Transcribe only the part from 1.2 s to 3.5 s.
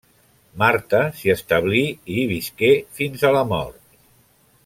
establí i hi visqué fins a la